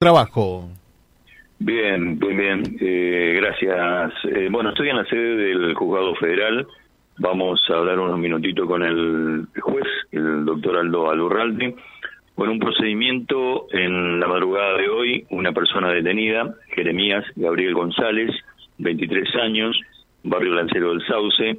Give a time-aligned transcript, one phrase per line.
[0.00, 0.66] trabajo.
[1.58, 2.76] Bien, bien, bien.
[2.80, 4.14] Eh, gracias.
[4.34, 6.66] Eh, bueno, estoy en la sede del Juzgado Federal.
[7.18, 11.76] Vamos a hablar unos minutitos con el juez, el doctor Aldo Alurralde.
[12.34, 18.30] Bueno, un procedimiento en la madrugada de hoy, una persona detenida, Jeremías Gabriel González,
[18.78, 19.78] 23 años,
[20.24, 21.58] barrio Lancero del Sauce.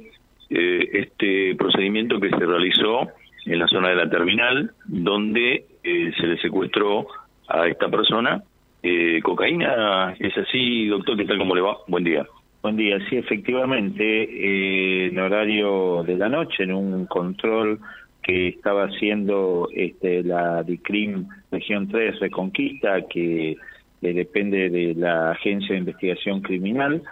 [0.50, 3.06] Eh, este procedimiento que se realizó
[3.46, 7.06] en la zona de la terminal, donde se le secuestró
[7.52, 8.42] a esta persona.
[8.82, 11.16] Eh, ¿Cocaína es así, doctor?
[11.16, 11.38] ¿Qué tal?
[11.38, 11.76] ¿Cómo le va?
[11.86, 12.26] Buen día.
[12.62, 17.80] Buen día, sí, efectivamente, eh, en horario de la noche, en un control
[18.22, 23.56] que estaba haciendo este, la DICRIM Región 3 Reconquista, que
[24.00, 27.02] depende de la Agencia de Investigación Criminal,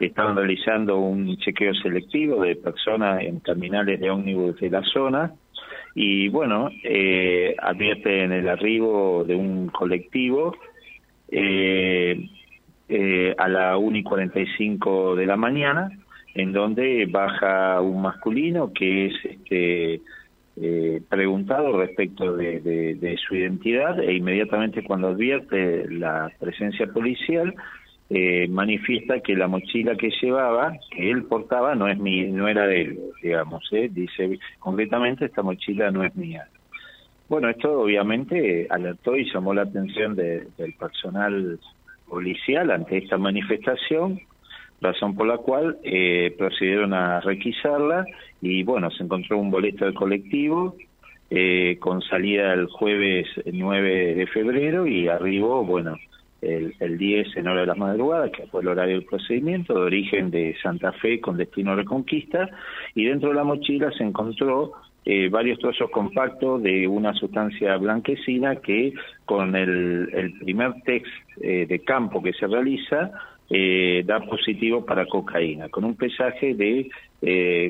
[0.00, 5.32] estaban realizando un chequeo selectivo de personas en terminales de ómnibus de la zona
[5.98, 7.56] y bueno, eh,
[8.04, 10.54] en el arribo de un colectivo
[11.28, 12.28] eh,
[12.86, 15.90] eh, a la 1 y 45 de la mañana,
[16.34, 20.02] en donde baja un masculino que es este,
[20.60, 27.54] eh, preguntado respecto de, de, su identidad e inmediatamente cuando advierte la presencia policial
[28.08, 32.66] eh, manifiesta que la mochila que llevaba, que él portaba, no es mi, no era
[32.66, 33.88] de él, digamos, ¿eh?
[33.90, 36.46] dice concretamente esta mochila no es mía.
[37.28, 41.58] Bueno, esto obviamente alertó y llamó la atención del personal
[42.08, 44.20] policial ante esta manifestación,
[44.80, 48.06] razón por la cual eh, procedieron a requisarla
[48.40, 50.76] y bueno, se encontró un boleto de colectivo
[51.30, 55.96] eh, con salida el jueves 9 de febrero y arribó, bueno,
[56.42, 59.80] el, el 10 en hora de la madrugada, que fue el horario del procedimiento, de
[59.80, 62.48] origen de Santa Fe con destino a Reconquista,
[62.94, 64.72] y dentro de la mochila se encontró
[65.08, 68.92] eh, varios trozos compactos de una sustancia blanquecina que
[69.24, 71.06] con el, el primer test
[71.40, 73.12] eh, de campo que se realiza
[73.48, 76.90] eh, da positivo para cocaína, con un pesaje de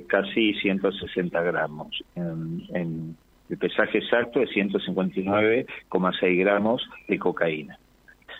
[0.06, 2.02] casi 160 gramos.
[2.14, 3.14] En,
[3.48, 7.78] el pesaje exacto es 159,6 gramos de cocaína.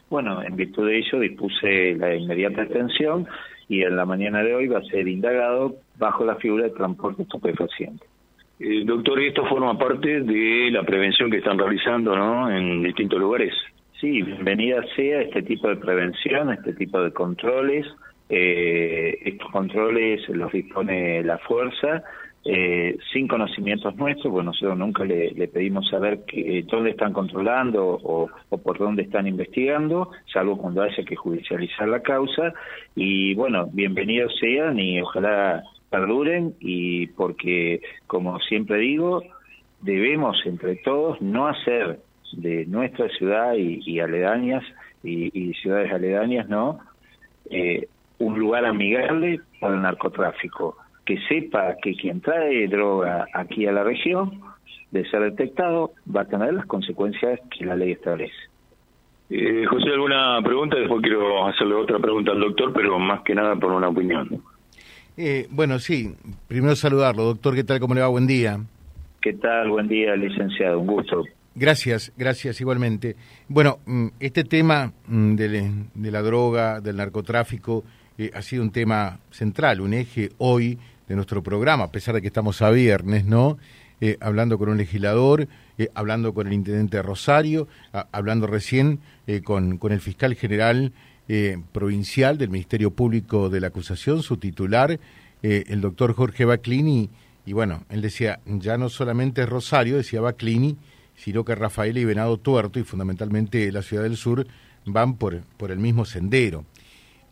[0.08, 3.26] Bueno, en virtud de ello dispuse la inmediata detención
[3.68, 7.22] y en la mañana de hoy va a ser indagado bajo la figura de transporte
[7.22, 8.06] estupefaciente.
[8.60, 12.50] Eh, doctor, esto forma parte de la prevención que están realizando ¿no?
[12.50, 13.52] en distintos lugares.
[14.00, 17.86] Sí, bienvenida sea este tipo de prevención, este tipo de controles.
[18.28, 22.02] Eh, estos controles los dispone la fuerza
[22.48, 28.30] eh, sin conocimientos nuestros, pues nosotros nunca le, pedimos saber que, dónde están controlando o,
[28.58, 32.54] por dónde están investigando, salvo cuando haya que judicializar la causa.
[32.94, 39.24] Y bueno, bienvenidos sean y ojalá perduren y porque, como siempre digo,
[39.80, 41.98] debemos entre todos no hacer
[42.32, 44.62] de nuestra ciudad y, aledañas
[45.02, 46.78] y, ciudades aledañas, ¿no?
[47.50, 50.76] Eh, un lugar amigable para el narcotráfico
[51.06, 54.42] que sepa que quien trae droga aquí a la región,
[54.90, 58.34] de ser detectado, va a tener las consecuencias que la ley establece.
[59.30, 60.76] Eh, José, ¿alguna pregunta?
[60.76, 64.42] Después quiero hacerle otra pregunta al doctor, pero más que nada por una opinión.
[65.16, 66.14] Eh, bueno, sí,
[66.46, 67.24] primero saludarlo.
[67.24, 67.80] Doctor, ¿qué tal?
[67.80, 68.08] ¿Cómo le va?
[68.08, 68.58] Buen día.
[69.20, 69.70] ¿Qué tal?
[69.70, 70.78] Buen día, licenciado.
[70.78, 71.24] Un gusto.
[71.54, 73.16] Gracias, gracias igualmente.
[73.48, 77.82] Bueno, mm, este tema mm, de, de la droga, del narcotráfico,
[78.18, 80.78] eh, ha sido un tema central, un eje hoy
[81.08, 83.58] de nuestro programa, a pesar de que estamos a viernes, ¿no?
[84.00, 87.66] Eh, hablando con un legislador, eh, hablando con el intendente Rosario,
[88.12, 90.92] hablando recién eh, con, con, el fiscal general
[91.72, 95.00] provincial del Ministerio Público de la Acusación, su titular,
[95.42, 97.10] el doctor Jorge Baclini,
[97.44, 100.76] y bueno, él decía, ya no solamente Rosario, decía Baclini,
[101.16, 104.46] sino que Rafael y Venado Tuerto, y fundamentalmente la ciudad del sur,
[104.84, 106.64] van por, por el mismo sendero.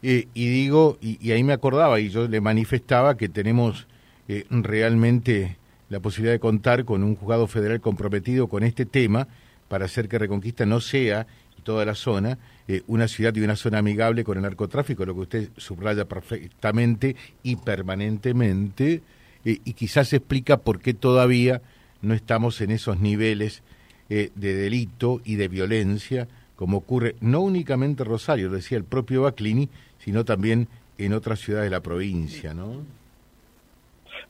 [0.06, 3.87] Eh, y digo, y, ahí me acordaba y yo le manifestaba que tenemos
[4.28, 5.56] eh, realmente
[5.88, 9.28] la posibilidad de contar con un juzgado federal comprometido con este tema
[9.66, 11.26] para hacer que Reconquista no sea,
[11.59, 12.37] y toda la zona,
[12.69, 17.17] eh, una ciudad y una zona amigable con el narcotráfico, lo que usted subraya perfectamente
[17.43, 19.00] y permanentemente,
[19.43, 21.62] y quizás explica por qué todavía
[22.02, 23.62] no estamos en esos niveles
[24.08, 29.69] de delito y de violencia como ocurre no únicamente en Rosario, decía el propio Baclini,
[30.05, 30.69] sino también
[30.99, 32.83] en otras ciudades de la provincia, ¿no?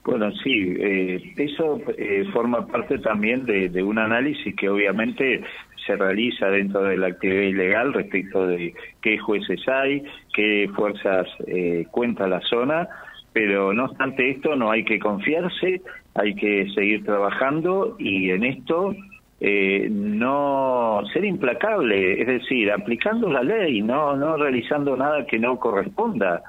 [0.05, 5.43] Bueno, sí, eh, eso eh, forma parte también de, un análisis que obviamente
[5.85, 11.87] se realiza dentro de la actividad ilegal respecto de qué jueces hay, qué fuerzas eh,
[11.91, 12.87] cuenta la zona,
[13.33, 15.83] pero no obstante esto no hay que confiarse,
[16.15, 18.95] hay que seguir trabajando y en esto
[19.47, 25.59] eh, no ser implacable, es decir, aplicando la ley, no, no realizando nada que no
[25.59, 26.43] corresponda,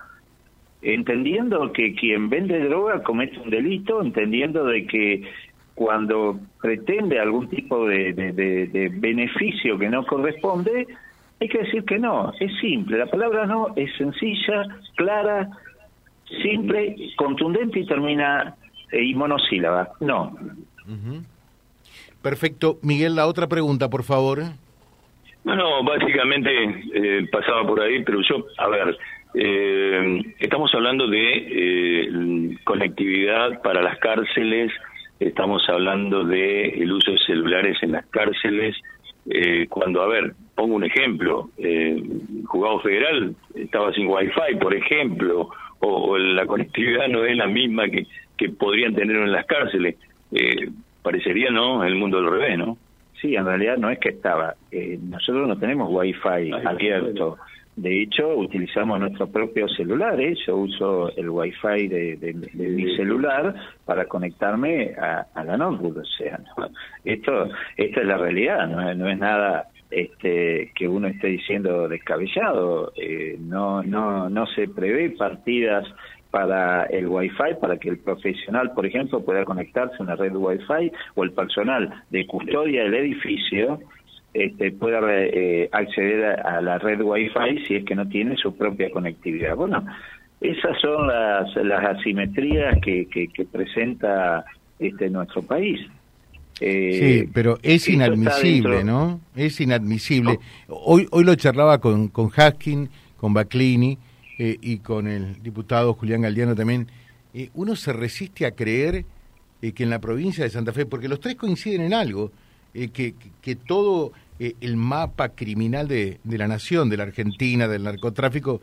[0.81, 5.23] entendiendo que quien vende droga comete un delito, entendiendo de que
[5.73, 10.87] cuando pretende algún tipo de, beneficio que no corresponde,
[11.41, 15.49] hay que decir que no, es simple, la palabra no es sencilla, clara,
[16.41, 18.55] simple, contundente y termina
[18.93, 19.89] y monosílaba.
[19.99, 20.33] No.
[22.25, 22.79] Perfecto.
[22.81, 24.39] Miguel, la otra pregunta, por favor.
[25.43, 26.49] Bueno, básicamente
[26.95, 28.97] eh, pasaba por ahí, pero yo, a ver,
[29.35, 34.71] eh, estamos hablando de conectividad para las cárceles,
[35.19, 38.75] estamos hablando de el uso de celulares en las cárceles,
[39.69, 42.01] cuando, a ver, pongo un ejemplo, eh,
[42.45, 48.07] Jugado Federal estaba sin wifi, por ejemplo, o, la conectividad no es la misma que,
[48.35, 49.95] que podrían tener en las cárceles.
[50.31, 50.69] Eh,
[51.05, 52.77] parecería, ¿no?, el mundo del revés, ¿no?
[53.21, 54.55] Sí, en realidad no es que estaba.
[54.71, 57.37] Eh, nosotros no tenemos wifi abierto.
[57.75, 60.39] De hecho, utilizamos nuestros propios celulares.
[60.45, 62.33] Yo uso el wifi de, de,
[62.69, 63.53] mi celular
[63.85, 65.97] para conectarme a, la notebook.
[65.97, 66.39] O sea,
[67.03, 72.91] esto, esta es la realidad, no, no es nada este, que uno esté diciendo descabellado.
[72.95, 75.85] Eh, no, no, no se prevé partidas
[76.31, 80.91] para el Wi-Fi, para que el profesional, por ejemplo, pueda conectarse a una red Wi-Fi
[81.15, 83.79] o el personal de custodia del edificio
[84.33, 88.91] este, pueda eh, acceder a, la red Wi-Fi si es que no tiene su propia
[88.91, 89.55] conectividad.
[89.55, 89.85] Bueno,
[90.41, 94.43] esas son las, las asimetrías que, que, que presenta
[94.77, 95.79] este nuestro país.
[96.59, 99.21] Eh, sí, pero es inadmisible, ¿no?
[99.35, 100.39] Es inadmisible.
[100.67, 103.97] Hoy, hoy lo charlaba con, con Haskin, con Baclini
[104.37, 106.87] eh, y con el diputado Julián Galdiano también.
[107.33, 109.05] Eh, uno se resiste a creer
[109.73, 112.31] que en la provincia de Santa Fe, porque los tres coinciden en algo,
[112.71, 118.61] que, que, todo el mapa criminal de, de, la nación, de la Argentina, del narcotráfico,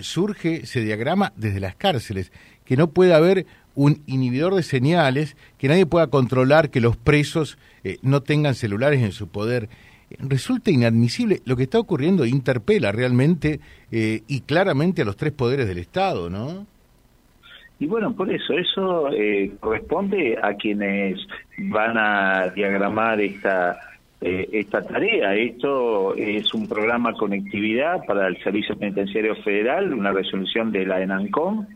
[0.00, 2.32] surge, se diagrama desde las cárceles,
[2.64, 3.44] que no puede haber
[3.78, 9.04] un inhibidor de señales, que nadie pueda controlar que los presos eh, no tengan celulares
[9.04, 9.68] en su poder.
[10.18, 11.40] Resulta inadmisible.
[11.44, 13.60] Lo que está ocurriendo interpela realmente
[13.90, 16.66] eh, y claramente a los tres poderes del Estado, ¿no?
[17.78, 21.20] Y bueno, por eso, eso eh, corresponde a quienes
[21.58, 23.78] van a diagramar esta,
[24.20, 25.34] esta tarea.
[25.36, 31.66] Esto es un programa conectividad para el Servicio Penitenciario Federal, una resolución de la ENANCOM,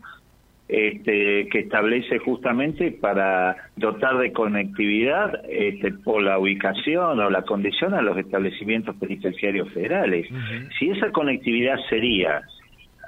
[0.67, 7.93] este, que establece justamente para dotar de conectividad este, por la ubicación o la condición
[7.93, 10.27] a los establecimientos penitenciarios federales.
[10.79, 12.41] Si esa conectividad sería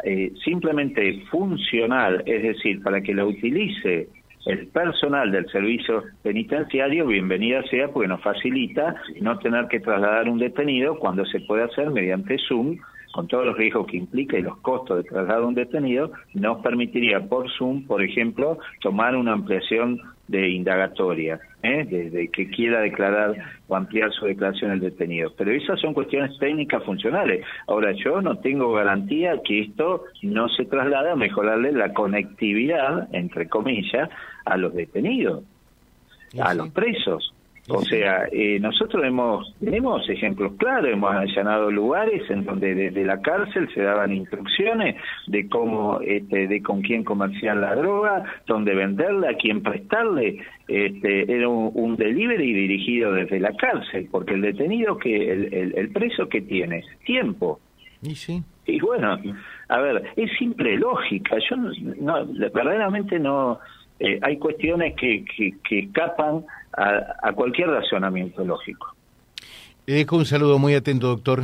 [0.04, 4.10] eh, simplemente funcional, es decir, para que la utilice
[4.46, 10.38] el personal del servicio penitenciario, bienvenida sea, porque nos facilita no tener que trasladar un
[10.38, 12.78] detenido cuando se puede hacer mediante Zoom
[13.16, 16.62] con todos los riesgos que implica y los costos de trasladar a un detenido, nos
[16.62, 21.86] permitiría por Zoom, por ejemplo, tomar una ampliación de indagatoria, ¿eh?
[21.90, 23.34] desde que quiera declarar
[23.70, 25.32] o ampliar su declaración el detenido.
[25.38, 27.46] Pero esas son cuestiones técnicas funcionales.
[27.68, 33.48] Ahora, yo no tengo garantía que esto no se traslade a mejorarle la conectividad, entre
[33.48, 34.10] comillas,
[34.44, 35.46] a los detenidos,
[36.38, 37.35] a los presos.
[37.68, 43.22] O sea, eh, nosotros hemos tenemos ejemplos claros, hemos allanado lugares en donde desde la
[43.22, 44.96] cárcel se daban instrucciones
[45.26, 50.38] de cómo, este, de con quién comerciar la droga, dónde venderla, a quién prestarle.
[50.68, 56.30] Este, era un, delivery dirigido desde la cárcel, porque el detenido que el, el, preso
[56.30, 57.60] que tiene tiempo.
[58.02, 58.44] Y sí.
[58.68, 59.18] Y bueno,
[59.70, 61.38] a ver, es simple lógica.
[61.50, 63.60] Yo no, verdaderamente no.
[64.00, 66.46] Eh, hay cuestiones que, que, que escapan
[66.78, 68.96] a, cualquier razonamiento lógico.
[69.86, 71.44] Le dejo un saludo muy atento, doctor.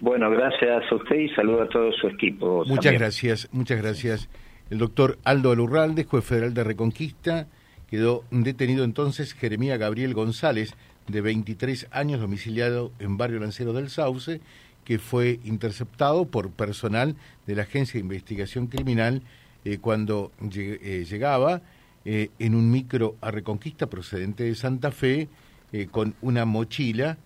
[0.00, 2.64] Bueno, gracias a usted y saludo a todo su equipo.
[2.66, 4.28] Muchas gracias, muchas gracias.
[4.70, 7.46] El doctor Aldo Alurralde, juez federal de Reconquista,
[7.88, 10.74] quedó detenido entonces Jeremía Gabriel González,
[11.06, 14.40] de 23 años, domiciliado en Barrio Lancero del Sauce,
[14.84, 19.22] que fue interceptado por personal de la Agencia de Investigación Criminal
[19.64, 21.62] eh, cuando eh, llegaba
[22.04, 25.28] eh, en un micro a Reconquista procedente de Santa Fe
[25.72, 27.18] eh, con una mochila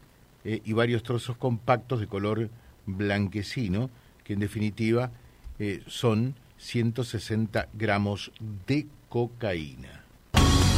[0.46, 2.50] y varios trozos compactos de color
[2.84, 3.88] blanquecino,
[4.24, 5.10] que en definitiva
[5.86, 8.30] son 160 gramos
[8.66, 10.03] de cocaína